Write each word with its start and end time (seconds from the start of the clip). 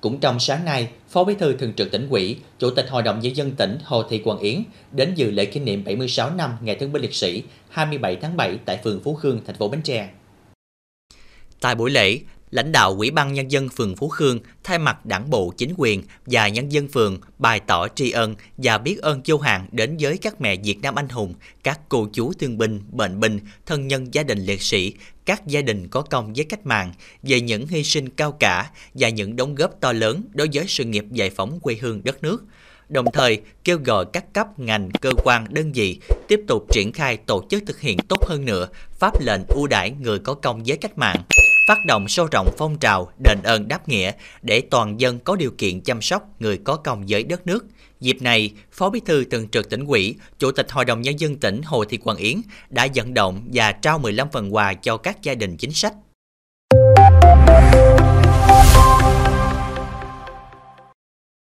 Cũng 0.00 0.20
trong 0.20 0.40
sáng 0.40 0.64
nay, 0.64 0.88
Phó 1.08 1.24
Bí 1.24 1.34
thư 1.34 1.52
Thường 1.52 1.72
trực 1.72 1.90
tỉnh 1.90 2.08
ủy, 2.10 2.36
Chủ 2.58 2.70
tịch 2.70 2.86
Hội 2.90 3.02
đồng 3.02 3.20
Nhân 3.20 3.36
dân 3.36 3.50
tỉnh 3.50 3.78
Hồ 3.84 4.02
Thị 4.02 4.18
Quang 4.18 4.38
Yến 4.38 4.62
đến 4.92 5.14
dự 5.14 5.30
lễ 5.30 5.44
kỷ 5.44 5.60
niệm 5.60 5.84
76 5.84 6.30
năm 6.30 6.50
Ngày 6.60 6.76
Thương 6.76 6.92
binh 6.92 7.02
Liệt 7.02 7.14
sĩ 7.14 7.42
27 7.68 8.16
tháng 8.16 8.36
7 8.36 8.58
tại 8.64 8.80
phường 8.84 9.00
Phú 9.00 9.14
Khương, 9.14 9.40
thành 9.46 9.56
phố 9.56 9.68
Bến 9.68 9.82
Tre. 9.82 10.08
Tại 11.60 11.74
buổi 11.74 11.90
lễ, 11.90 12.18
lãnh 12.50 12.72
đạo 12.72 12.94
Ủy 12.94 13.10
ban 13.10 13.32
Nhân 13.32 13.50
dân 13.50 13.68
phường 13.68 13.96
Phú 13.96 14.08
Khương 14.08 14.38
thay 14.64 14.78
mặt 14.78 15.06
đảng 15.06 15.30
bộ 15.30 15.52
chính 15.56 15.74
quyền 15.76 16.02
và 16.26 16.48
nhân 16.48 16.72
dân 16.72 16.88
phường 16.88 17.18
bày 17.38 17.60
tỏ 17.60 17.88
tri 17.88 18.10
ân 18.10 18.34
và 18.56 18.78
biết 18.78 18.98
ơn 18.98 19.20
vô 19.24 19.38
hạn 19.38 19.68
đến 19.72 19.96
với 20.00 20.18
các 20.18 20.40
mẹ 20.40 20.56
Việt 20.56 20.78
Nam 20.82 20.94
anh 20.94 21.08
hùng, 21.08 21.34
các 21.62 21.80
cô 21.88 22.08
chú 22.12 22.32
thương 22.32 22.58
binh, 22.58 22.80
bệnh 22.90 23.20
binh, 23.20 23.40
thân 23.66 23.88
nhân 23.88 24.14
gia 24.14 24.22
đình 24.22 24.38
liệt 24.38 24.62
sĩ, 24.62 24.92
các 25.24 25.46
gia 25.46 25.62
đình 25.62 25.88
có 25.88 26.02
công 26.02 26.32
với 26.32 26.44
cách 26.44 26.66
mạng 26.66 26.92
về 27.22 27.40
những 27.40 27.66
hy 27.66 27.84
sinh 27.84 28.08
cao 28.08 28.32
cả 28.32 28.70
và 28.94 29.08
những 29.08 29.36
đóng 29.36 29.54
góp 29.54 29.80
to 29.80 29.92
lớn 29.92 30.22
đối 30.32 30.48
với 30.52 30.64
sự 30.68 30.84
nghiệp 30.84 31.04
giải 31.12 31.30
phóng 31.30 31.60
quê 31.60 31.76
hương 31.80 32.00
đất 32.04 32.22
nước. 32.22 32.44
Đồng 32.88 33.06
thời 33.12 33.40
kêu 33.64 33.78
gọi 33.84 34.04
các 34.12 34.32
cấp 34.32 34.58
ngành 34.58 34.90
cơ 35.00 35.10
quan 35.24 35.46
đơn 35.50 35.72
vị 35.72 36.00
tiếp 36.28 36.40
tục 36.48 36.66
triển 36.72 36.92
khai 36.92 37.16
tổ 37.16 37.44
chức 37.50 37.62
thực 37.66 37.80
hiện 37.80 37.98
tốt 38.08 38.26
hơn 38.28 38.44
nữa 38.44 38.68
pháp 38.98 39.20
lệnh 39.20 39.40
ưu 39.48 39.66
đãi 39.66 39.90
người 39.90 40.18
có 40.18 40.34
công 40.34 40.62
với 40.66 40.76
cách 40.76 40.98
mạng 40.98 41.22
phát 41.68 41.84
động 41.84 42.08
sâu 42.08 42.28
rộng 42.32 42.48
phong 42.58 42.78
trào 42.78 43.12
đền 43.24 43.38
ơn 43.44 43.68
đáp 43.68 43.88
nghĩa 43.88 44.12
để 44.42 44.60
toàn 44.60 45.00
dân 45.00 45.18
có 45.18 45.36
điều 45.36 45.50
kiện 45.58 45.80
chăm 45.80 46.02
sóc 46.02 46.40
người 46.40 46.58
có 46.64 46.76
công 46.76 47.04
với 47.08 47.22
đất 47.22 47.46
nước. 47.46 47.66
Dịp 48.00 48.22
này, 48.22 48.50
Phó 48.72 48.90
Bí 48.90 49.00
thư 49.00 49.24
Thường 49.24 49.48
trực 49.48 49.70
tỉnh 49.70 49.84
ủy, 49.84 50.16
Chủ 50.38 50.52
tịch 50.52 50.72
Hội 50.72 50.84
đồng 50.84 51.02
Nhân 51.02 51.20
dân 51.20 51.36
tỉnh 51.36 51.60
Hồ 51.64 51.84
Thị 51.84 51.96
Quang 51.96 52.16
Yến 52.16 52.40
đã 52.70 52.88
vận 52.94 53.14
động 53.14 53.48
và 53.52 53.72
trao 53.72 53.98
15 53.98 54.28
phần 54.32 54.54
quà 54.54 54.74
cho 54.74 54.96
các 54.96 55.22
gia 55.22 55.34
đình 55.34 55.56
chính 55.56 55.72
sách 55.72 55.92